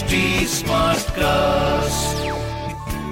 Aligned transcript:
HD 0.00 0.12
cast 1.10 2.28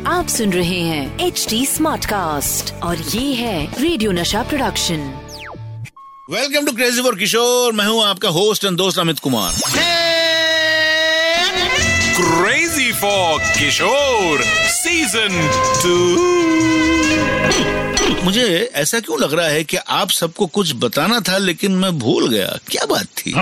आप 0.06 0.26
सुन 0.28 0.52
रहे 0.52 0.80
हैं 0.80 1.26
एच 1.26 1.46
डी 1.50 1.66
स्मार्ट 1.66 2.04
कास्ट 2.04 2.82
और 2.82 2.98
ये 2.98 3.34
है 3.34 3.82
radio 3.82 4.12
Nasha 4.12 4.42
production 4.42 4.96
welcome 6.30 6.66
to 6.66 6.72
crazy 6.72 7.02
for 7.02 7.14
Kishore 7.14 7.72
मैं 7.72 7.84
हूँ 7.84 8.04
आपका 8.04 8.28
होस्ट 8.28 8.64
एंड 8.64 8.76
दोस्त 8.76 8.98
Amit 8.98 9.18
Kumar. 9.18 9.52
Crazy 12.16 12.92
for 12.92 13.38
Kishore 13.40 14.42
season 14.68 15.50
two 15.82 15.98
मुझे 18.24 18.70
ऐसा 18.74 19.00
क्यों 19.00 19.20
लग 19.20 19.34
रहा 19.34 19.48
है 19.48 19.64
कि 19.64 19.76
आप 19.76 20.10
सबको 20.10 20.46
कुछ 20.46 20.74
बताना 20.74 21.20
था 21.20 21.38
लेकिन 21.38 21.72
मैं 21.72 21.98
भूल 21.98 22.28
गया? 22.28 22.58
क्या 22.70 22.86
बात 22.86 23.04
थी? 23.04 23.34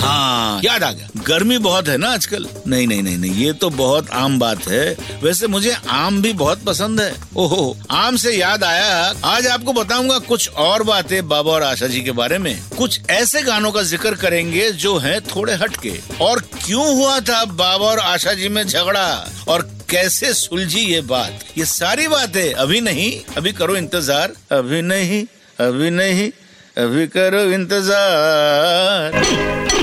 हाँ। 0.00 0.60
याद 0.64 0.82
आ 0.82 0.90
गया। 0.92 1.08
गर्मी 1.26 1.56
बहुत 1.58 1.88
है 1.88 1.96
ना 1.96 2.08
आजकल? 2.08 2.46
नहीं 2.66 2.86
नहीं 2.86 3.02
नहीं 3.02 3.16
नहीं 3.18 3.34
ये 3.36 3.52
तो 3.52 3.70
बहुत 3.70 4.10
आम 4.10 4.38
बात 4.38 4.66
है। 4.68 4.96
वैसे 5.22 5.46
मुझे 5.46 5.74
आम 5.90 6.20
भी 6.22 6.32
बहुत 6.34 6.64
पसंद 6.64 7.00
है। 7.00 7.14
ओहो 7.36 7.76
आम 7.90 8.16
से 8.16 8.32
याद 8.32 8.64
आया। 8.64 9.12
आज 9.24 9.46
आपको 9.46 9.72
बताऊँगा 9.72 10.18
कुछ 10.18 10.48
और 10.48 10.82
बातें 10.82 11.28
बाबा 11.28 11.52
और 11.52 11.62
आशा 11.62 11.86
जी 11.86 12.00
के 12.00 12.12
बारे 12.12 12.38
में। 12.38 12.54
कुछ 12.78 13.00
ऐसे 13.10 13.42
गानों 13.42 13.72
का 13.72 13.82
ज़िक्र 13.82 14.14
करेंगे 14.14 14.70
जो 14.74 14.96
हैं 14.98 15.20
थोड़े 15.26 15.54
हटके। 15.54 15.92
और 16.20 16.40
क्यों 16.56 16.94
हुआ 16.96 17.18
था 17.20 17.44
बाबा 17.44 17.86
और 17.86 17.98
आशा 17.98 18.32
जी 18.32 18.48
में 18.48 18.66
झगड़ा? 18.66 19.28
और 19.48 19.68
कैसे 19.90 20.32
सुलझी 20.34 20.80
ये 20.80 21.00
बात? 21.02 21.44
ये 21.58 21.64
सारी 21.66 22.08
बातें 22.08 22.52
अभी 22.54 22.80
नहीं 22.80 23.10
अभी 23.36 23.52
करो 23.52 23.76
इंतज़ार। 23.76 24.32
अभी 24.52 24.82
नहीं 24.82 25.24
अभी 25.60 25.90
नहीं 25.90 26.30
अभी 26.76 27.06
करो 27.08 27.40
इंतज़ार। 27.52 29.10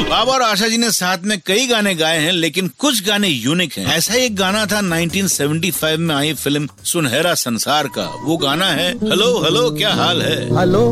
बाबा 0.10 0.34
और 0.34 0.42
आशा 0.42 0.68
जी 0.68 0.78
ने 0.78 0.90
साथ 0.92 1.24
में 1.30 1.38
कई 1.46 1.66
गाने 1.68 1.94
गाए 1.96 2.20
हैं 2.20 2.32
लेकिन 2.32 2.68
कुछ 2.80 3.04
गाने 3.06 3.28
यूनिक 3.28 3.74
हैं। 3.78 3.86
ऐसा 3.96 4.14
एक 4.16 4.36
गाना 4.36 4.66
था 4.66 4.80
1975 4.82 5.98
में 5.98 6.14
आई 6.16 6.34
फ़िल्म 6.34 6.68
सुनहरा 6.84 7.34
संसार 7.36 7.88
का। 7.98 8.06
वो 8.24 8.38
गाना 8.38 8.70
है 8.72 8.88
हेलो 9.00 9.28
हेलो 9.44 9.70
क्या 9.78 9.94
हाल 9.94 10.22
है? 10.22 10.38
हेलो। 10.60 10.84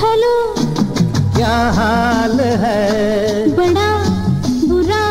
हेलो। 0.00 0.32
क्या 1.36 1.56
हाल 1.76 2.40
है? 2.40 3.48
बड़ा 3.56 3.90
बुरा 4.66 5.04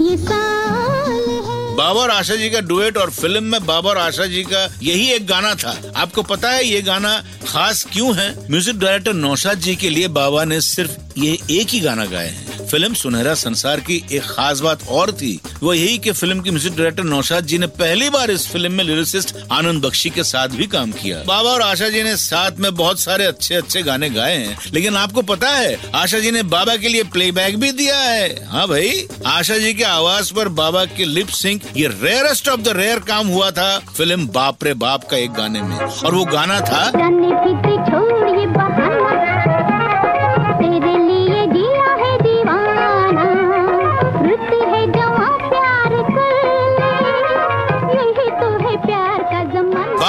ये 0.00 0.16
साल 0.16 1.28
है। 1.28 1.74
बाबा 1.76 2.00
और 2.00 2.10
आशा 2.10 2.36
जी 2.36 2.50
का 2.50 2.60
डुएट 2.60 2.96
और 2.96 3.10
फ़िल्म 3.10 3.44
में 3.44 3.66
बाबा 3.66 3.90
और 3.90 3.98
आशा 3.98 4.26
जी 4.26 4.42
का 4.42 4.66
यही 4.82 5.10
एक 5.12 5.26
गाना 5.26 5.54
था। 5.54 5.74
आपको 5.96 6.22
पता 6.22 6.50
है 6.50 6.64
ये 6.64 6.82
गाना 6.82 7.16
खास 7.46 7.84
क्यों 7.92 8.14
है? 8.16 8.34
म्यूज़िक 8.50 8.78
डायरेक्टर 8.78 9.12
नौशाद 9.14 9.58
जी 9.58 9.76
के 9.76 9.90
लिए 9.90 10.08
बाबा 10.20 10.44
ने 10.44 10.60
सिर्फ़ 10.60 10.96
ये 11.18 11.38
एक 11.50 11.68
ही 11.68 11.80
गाना 11.80 12.04
गाए 12.06 12.28
हैं। 12.28 12.49
फ़िल्म 12.70 12.94
सुनहरा 12.94 13.32
संसार 13.34 13.80
की 13.80 13.94
एक 14.12 14.22
खास 14.22 14.60
बात 14.60 14.86
और 14.88 15.10
थी। 15.12 15.40
वो 15.62 15.72
यही 15.74 15.96
कि 15.98 16.12
फ़िल्म 16.12 16.40
की 16.40 16.50
म्यूज़िक 16.50 16.72
डायरेक्टर 16.72 17.04
नौशाद 17.04 17.44
जी 17.44 17.58
ने 17.58 17.66
पहली 17.78 18.10
बार 18.10 18.30
इस 18.30 18.46
फ़िल्म 18.48 18.72
में 18.72 18.84
लिरिसिस्ट 18.84 19.34
आनंद 19.52 19.84
बख्शी 19.84 20.10
के 20.10 20.24
साथ 20.24 20.48
भी 20.48 20.66
काम 20.66 20.92
किया। 20.92 21.22
बाबा 21.26 21.50
और 21.50 21.62
आशा 21.62 21.88
जी 21.88 22.02
ने 22.02 22.16
साथ 22.16 22.58
में 22.58 22.74
बहुत 22.74 23.00
सारे 23.00 23.24
अच्छे 23.24 23.54
अच्छे 23.54 23.82
गाने 23.82 24.10
गाए 24.10 24.36
हैं। 24.36 24.56
लेकिन 24.74 24.96
आपको 24.96 25.22
पता 25.22 25.48
है, 25.48 25.78
आशा 25.94 26.18
जी 26.18 26.30
ने 26.30 26.42
बाबा 26.44 26.76
के 26.76 26.88
लिए 26.88 27.02
प्लेबैक 27.12 27.58
भी 27.60 27.72
दिया 27.72 27.98
है। 27.98 28.48
हाँ 28.48 28.66
भाई, 28.68 29.06
आशा 29.26 29.58
जी 29.58 29.74
के 29.74 29.84
आवाज़ 29.84 30.32
पर 30.34 30.48
बाबा 30.60 30.84
के 30.86 31.04
लिप 31.04 31.28
सिंक 31.34 31.62
ये 31.76 31.88
रेयरेस्ट 32.02 32.48
ऑफ़ 32.48 32.60
द 32.60 32.76
रेयर 32.76 32.98
काम 33.08 33.28
हुआ 33.28 33.50
था 33.50 33.78
फ़िल्म 33.96 34.26
बाप 34.28 34.64
रे 34.64 34.74
बाप 34.76 35.08
का 35.10 35.16
एक 35.16 35.32
गाने 35.32 35.62
में। 35.62 35.76
और 35.76 36.14
वो 36.14 36.24
गाना 36.26 36.60
था 36.60 37.69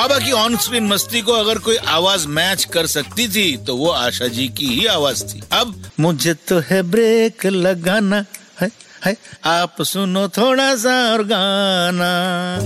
बाबा 0.01 0.17
की 0.19 0.31
ऑन 0.31 0.55
स्क्रीन 0.57 0.83
मस्ती 0.83 1.21
को 1.21 1.31
अगर 1.31 1.57
कोई 1.57 1.75
आवाज़ 1.75 2.27
मैच 2.27 2.63
कर 2.65 2.87
सकती 2.87 3.27
थी 3.27 3.57
तो 3.57 3.75
वो 3.77 3.89
आशा 3.89 4.27
जी 4.27 4.47
की 4.47 4.65
ही 4.65 4.85
आवाज़ 4.85 5.23
थी। 5.23 5.41
अब 5.51 5.75
मुझे 5.99 6.33
तो 6.33 6.59
है 6.59 6.81
ब्रेक 6.83 7.45
लगाना 7.45 8.25
है। 8.61 8.69
है? 9.01 9.15
आप 9.45 9.81
सुनो 9.81 10.27
थोड़ा 10.27 10.75
सा 10.75 10.91
और 11.11 11.23
गाना। 11.23 12.09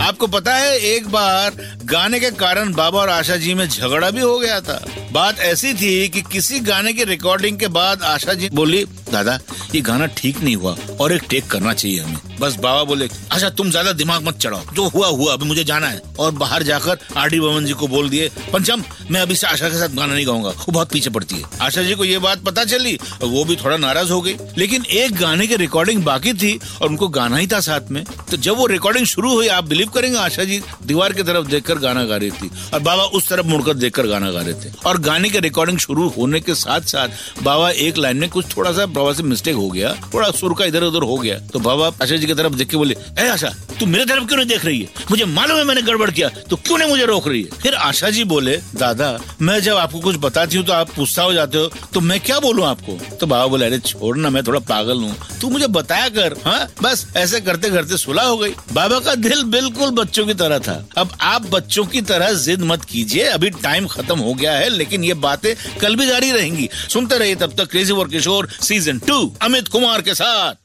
आपको 0.06 0.28
पता 0.28 0.54
है, 0.54 0.78
एक 0.86 1.08
बार 1.08 1.56
गाने 1.86 2.20
के 2.20 2.32
कारण 2.34 2.74
बाबा 2.74 3.00
और 3.00 3.10
आशा 3.10 3.36
जी 3.36 3.54
में 3.54 3.68
झगड़ा 3.68 4.10
भी 4.12 4.22
हो 4.22 4.38
गया 4.40 4.60
था। 4.62 4.80
बात 5.12 5.40
ऐसी 5.42 5.74
थी 5.74 6.08
कि 6.10 6.22
किसी 6.22 6.60
गाने 6.60 6.94
की 6.94 7.04
रिकॉर्डिंग 7.04 7.60
के 7.60 7.68
बाद 7.70 8.04
आशा 8.04 8.34
जी 8.34 8.50
बोली, 8.54 8.84
दादा, 9.12 9.40
ये 9.76 9.82
गाना 9.82 10.06
ठीक 10.18 10.42
नहीं 10.42 10.56
हुआ 10.56 10.76
और 11.02 11.14
एक 11.14 11.24
टेक 11.30 11.48
करना 11.48 11.74
चाहिए 11.74 12.00
हमें। 12.00 12.38
बस 12.40 12.56
बाबा 12.56 12.84
बोले 12.84 13.06
अच्छा 13.32 13.50
तुम 13.50 13.70
ज़्यादा 13.72 13.92
दिमाग 13.94 14.24
मत 14.24 14.38
चढ़ाओ। 14.38 14.74
जो 14.74 14.88
हुआ 14.88 15.08
हुआ, 15.08 15.34
अभी 15.34 15.46
मुझे 15.46 15.64
जाना 15.64 15.88
है। 15.88 16.02
और 16.20 16.32
बाहर 16.34 16.64
जाकर 16.64 16.98
आर 17.18 17.30
डी 17.30 17.40
बमन 17.40 17.66
जी 17.66 17.74
को 17.74 17.88
बोल 17.88 18.10
दिए, 18.10 18.30
पंचम, 18.54 18.84
मैं 19.12 19.22
अभी 19.22 19.36
से 19.36 19.48
आशा 19.48 19.70
के 19.70 19.78
साथ 19.78 19.96
गाना 19.96 20.14
नहीं 20.14 20.26
गाऊँगा, 20.28 20.50
वो 20.50 20.72
बहुत 20.72 20.92
पीछे 20.92 21.10
पड़ती 21.10 21.36
है। 21.36 21.44
आशा 21.62 21.84
जी 21.84 21.96
को 21.96 22.06
ये 22.06 22.20
बात 22.20 22.44
पता 22.44 22.66
चली, 22.66 22.98
वो 23.22 23.44
भी 23.46 23.56
थोड़ा 23.56 23.78
नाराज़ 23.78 24.12
हो 24.12 24.22
गई। 24.22 24.36
लेकिन 24.58 24.86
एक 24.86 25.16
गाने 25.16 25.48
की 25.48 25.56
रिकॉर्डिंग 25.58 26.04
बाकी 26.04 26.25
थी 26.34 26.54
और 26.82 26.90
उनको 26.90 27.08
गाना 27.10 27.38
ही 27.38 27.48
था 27.48 27.60
साथ 27.62 27.92
में। 27.92 28.04
तो 28.32 28.38
जब 28.38 28.58
वो 28.58 28.66
रिकॉर्डिंग 28.68 29.06
शुरू 29.06 29.34
हुई, 29.34 29.48
आप 29.50 29.64
बिलीव 29.66 29.90
करेंगे, 29.90 30.18
आशा 30.18 30.44
जी, 30.44 30.62
दीवार 30.86 31.14
की 31.14 31.24
तरफ़ 31.24 31.48
देखकर 31.48 31.80
गाना 31.80 32.04
गा 32.04 32.18
रही 32.18 32.32
थी 32.32 32.50
और 32.74 32.80
बाबा 32.80 33.04
उस 33.04 33.30
तरफ़ 33.30 33.46
मुड़कर 33.46 33.74
देखकर 33.76 34.08
गाना 34.08 34.32
गा 34.32 34.42
रहे 34.42 34.54
थे। 34.56 34.72
और 34.86 35.00
गाने 35.02 35.30
की 35.30 35.40
रिकॉर्डिंग 35.40 35.78
शुरू 35.80 36.08
होने 36.10 36.40
के 36.40 36.56
साथ 36.56 36.82
साथ 36.88 37.44
बाबा 37.44 37.70
एक 37.70 37.98
लाइन 37.98 38.18
में 38.18 38.30
कुछ 38.30 38.46
थोड़ा 38.58 38.72
सा, 38.72 38.86
बाबा 38.88 39.14
से 39.14 39.24
मिस्टेक 39.24 39.56
हो 39.56 39.70
गया, 39.70 39.94
थोड़ा 40.14 40.30
सुर 40.32 40.54
का 40.54 40.66
इधर 40.66 40.84
उधर 40.84 41.04
हो 41.04 41.18
गया। 41.18 41.40
तो 41.54 41.60
बाबा 41.60 41.88
आशा 42.02 42.16
जी 42.16 42.26
की 42.26 42.34
तरफ़ 42.34 42.54
देख 42.56 42.70
के 42.70 42.78
बोले, 42.78 42.96
ए 43.20 43.28
आशा, 43.30 43.50
तू 43.80 43.86
मेरे 43.86 44.06
तरफ़ 44.06 44.26
क्यों 44.26 44.38
नहीं 44.38 44.48
देख 44.48 44.66
रही 44.66 44.82
है? 44.82 44.90
मुझे 45.12 45.26
मालूम 45.28 45.58
है 45.58 45.64
मैंने 45.64 45.82
गड़बड़ 45.84 46.10
किया 46.12 46.30
तो 46.50 46.56
क्यों 46.58 46.78
नहीं 46.78 46.90
मुझे 46.90 47.06
रोक 47.06 47.28
रही 47.28 47.42
है? 47.42 47.60
फिर 47.62 47.74
आशा 47.76 48.10
जी 48.10 48.24
बोले, 48.26 48.58
दादा, 48.76 49.18
मैं 49.42 49.60
जब 49.62 49.76
आपको 49.78 50.00
कुछ 50.00 50.16
बताती 50.20 50.58
हूँ 50.58 50.66
तो 50.66 50.74
आप 50.74 50.96
गुस्सा 50.96 51.24
हो 51.24 51.34
जाते 51.34 51.58
हो 51.58 51.72
तो 51.94 52.02
मैं 52.02 52.20
क्या 52.20 52.40
बोलूँ 52.40 52.66
आपको? 52.66 52.98
तो 53.16 53.28
बाबा 53.28 53.48
बोले, 53.48 53.66
अरे 53.66 53.80
छोड़ 53.80 54.16
ना 54.18 54.30
मैं 54.30 54.44
थोड़ा 54.44 54.60
पागल 54.62 54.98
हूँ। 54.98 55.16
तू 55.42 55.50
मुझे 55.50 55.68
बताया 55.70 56.10
कर 56.16 56.36
हाँ 56.46 56.68
बस 56.82 57.06
ऐसे 57.18 57.40
करते 57.42 57.70
करते 57.70 57.98
सुलह 57.98 58.24
हो 58.24 58.38
गई। 58.38 58.54
बाबा 58.74 59.00
का 59.00 59.16
दिल 59.18 59.44
बिल्कुल 59.52 59.92
बच्चों 59.94 60.26
की 60.26 60.34
तरह 60.34 60.60
था। 60.60 60.78
अब 60.98 61.18
आप 61.24 61.50
बच्चों 61.52 61.86
की 61.86 62.02
तरह 62.04 62.34
जिद 62.42 62.62
मत 62.64 62.86
कीजिए 62.86 63.24
अभी 63.30 63.50
टाइम 63.62 63.88
खत्म 63.88 64.20
हो 64.20 64.34
गया 64.34 64.54
है 64.54 64.70
लेकिन 64.70 65.04
ये 65.04 65.14
बातें 65.24 65.54
कल 65.82 65.96
भी 65.96 66.08
जारी 66.08 66.32
रहेंगी। 66.32 66.70
सुनते 66.90 67.18
रहिए 67.18 67.36
तब 67.36 67.56
तक 67.58 67.72
crazy 67.72 67.94
for 67.94 68.10
Kishore 68.10 68.50
season 68.62 69.00
two 69.08 69.34
Amit 69.42 69.68
Kumar 69.68 70.02
के 70.02 70.14
साथ। 70.16 70.64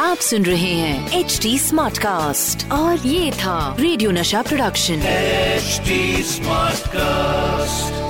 आप 0.00 0.18
सुन 0.20 0.44
रहे 0.44 0.72
हैं 0.72 1.18
एच 1.18 1.38
डी 1.42 1.58
स्मार्ट 1.58 1.98
कास्ट 1.98 2.70
और 2.72 3.06
ये 3.06 3.30
था 3.34 3.76
radio 3.80 4.10
Nasha 4.10 4.42
production 4.42 5.02
H 5.06 5.80
smart 6.26 6.76
Smartcast. 6.76 8.05